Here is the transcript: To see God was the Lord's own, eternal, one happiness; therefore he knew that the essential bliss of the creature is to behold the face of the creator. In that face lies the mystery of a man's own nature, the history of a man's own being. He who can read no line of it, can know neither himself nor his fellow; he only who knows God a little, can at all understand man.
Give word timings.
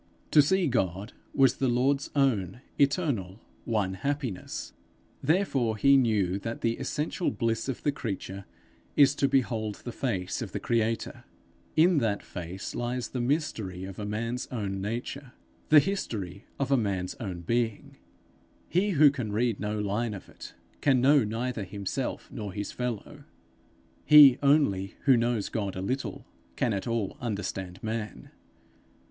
To 0.31 0.41
see 0.41 0.65
God 0.65 1.13
was 1.31 1.57
the 1.57 1.67
Lord's 1.67 2.09
own, 2.15 2.61
eternal, 2.79 3.39
one 3.65 3.93
happiness; 3.93 4.73
therefore 5.21 5.77
he 5.77 5.95
knew 5.95 6.39
that 6.39 6.61
the 6.61 6.77
essential 6.79 7.29
bliss 7.29 7.69
of 7.69 7.83
the 7.83 7.91
creature 7.91 8.45
is 8.95 9.13
to 9.13 9.27
behold 9.27 9.75
the 9.75 9.91
face 9.91 10.41
of 10.41 10.53
the 10.53 10.59
creator. 10.59 11.23
In 11.75 11.99
that 11.99 12.23
face 12.23 12.73
lies 12.73 13.09
the 13.09 13.21
mystery 13.21 13.83
of 13.83 13.99
a 13.99 14.05
man's 14.07 14.47
own 14.47 14.81
nature, 14.81 15.33
the 15.69 15.79
history 15.79 16.45
of 16.57 16.71
a 16.71 16.77
man's 16.77 17.13
own 17.19 17.41
being. 17.41 17.97
He 18.69 18.93
who 18.97 19.11
can 19.11 19.31
read 19.31 19.59
no 19.59 19.77
line 19.77 20.15
of 20.15 20.27
it, 20.29 20.55
can 20.81 20.99
know 20.99 21.23
neither 21.23 21.63
himself 21.63 22.27
nor 22.31 22.53
his 22.53 22.71
fellow; 22.71 23.23
he 24.03 24.39
only 24.41 24.95
who 25.01 25.15
knows 25.15 25.47
God 25.49 25.75
a 25.75 25.79
little, 25.81 26.25
can 26.55 26.73
at 26.73 26.87
all 26.87 27.17
understand 27.21 27.83
man. 27.83 28.31